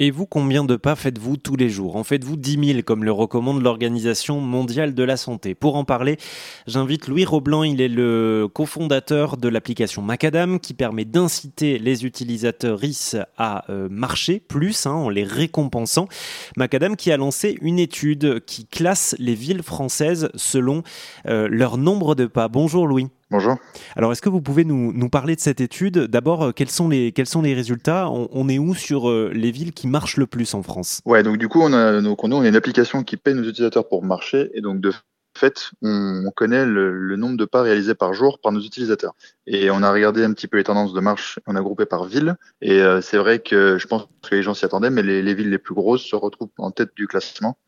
[0.00, 1.94] Et vous, combien de pas faites-vous tous les jours?
[1.94, 6.16] En faites-vous 10 000 comme le recommande l'Organisation mondiale de la santé Pour en parler,
[6.66, 12.80] j'invite Louis Roblan, il est le cofondateur de l'application Macadam qui permet d'inciter les utilisateurs
[12.80, 16.08] RIS à euh, marcher plus hein, en les récompensant.
[16.56, 20.82] Macadam qui a lancé une étude qui classe les villes françaises selon
[21.28, 22.48] euh, leur nombre de pas.
[22.48, 23.10] Bonjour Louis.
[23.34, 23.56] Bonjour.
[23.96, 25.98] Alors, est-ce que vous pouvez nous, parler de cette étude?
[25.98, 28.08] D'abord, euh, quels, sont les, quels sont les résultats?
[28.08, 31.00] On, est où sur euh, les villes qui marchent le plus en France?
[31.04, 33.88] Ouais, donc du coup, on a, donc, on a une application qui paye nos utilisateurs
[33.88, 34.92] pour marcher, et donc de
[35.36, 39.16] fait, on, connaît le, nombre de pas réalisés par jour par nos utilisateurs.
[39.48, 42.04] Et on a regardé un petit peu les tendances de marche, on a groupé par
[42.04, 45.22] ville, et euh, c'est vrai que je pense que les gens s'y attendaient, mais les,
[45.22, 47.58] les villes les plus grosses se retrouvent en tête du classement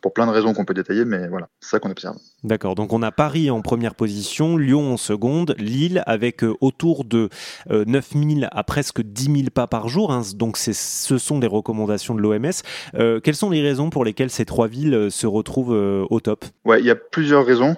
[0.00, 2.16] pour plein de raisons qu'on peut détailler, mais voilà, c'est ça qu'on observe.
[2.42, 7.04] D'accord, donc on a Paris en première position, Lyon en seconde, Lille avec euh, autour
[7.04, 7.30] de
[7.70, 12.14] 9000 euh, à presque 10 000 pas par jour, hein, donc ce sont des recommandations
[12.14, 12.50] de l'OMS.
[12.94, 16.44] Euh, quelles sont les raisons pour lesquelles ces trois villes se retrouvent au top?
[16.64, 17.76] Ouais, il y a plusieurs raisons.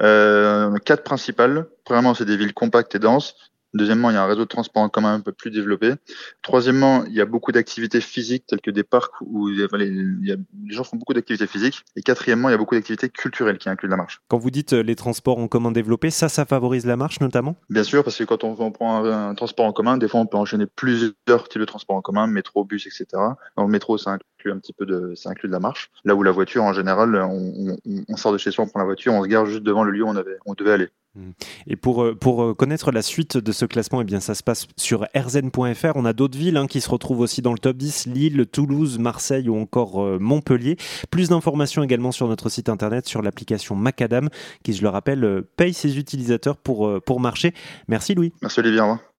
[0.00, 1.66] quatre principales.
[1.84, 3.36] Premièrement, c'est des villes compactes et denses.
[3.74, 5.94] Deuxièmement, il y a un réseau de transport en commun un peu plus développé.
[6.42, 9.66] Troisièmement, il y a beaucoup d'activités physiques telles que des parcs où les,
[10.68, 11.84] gens font beaucoup d'activités physiques.
[11.96, 14.20] Et quatrièmement, il y a beaucoup d'activités culturelles qui incluent la marche.
[14.28, 17.56] Quand vous dites euh, les transports en commun développés, ça, ça favorise la marche notamment?
[17.68, 20.36] Bien sûr, parce que quand on, prend un, transport en commun, des fois on peut
[20.36, 23.06] enchaîner plusieurs types de transports en commun, métro, bus, etc.
[23.56, 25.90] Dans le métro, ça inclut un petit peu de, ça inclut de la marche.
[26.04, 27.76] Là où la voiture, en général, on,
[28.08, 29.92] on sort de chez soi, on prend la voiture, on se gare juste devant le
[29.92, 30.88] lieu où on, avait, on devait aller.
[31.66, 35.06] Et pour, euh, euh, connaître la suite de ce classement, eh ça se passe sur
[35.14, 35.92] rzn.fr.
[35.94, 38.98] On a d'autres villes hein, qui se retrouvent aussi dans le top 10, Lille, Toulouse,
[38.98, 40.76] Marseille ou encore euh, Montpellier.
[41.10, 44.28] Plus d'informations également sur notre site internet, sur l'application Macadam,
[44.62, 47.52] qui, je le rappelle, paye ses utilisateurs pour, marcher.
[47.88, 48.32] Merci Louis.
[48.42, 48.98] Merci Olivier.